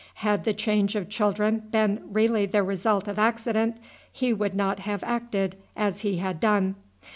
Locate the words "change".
0.55-0.95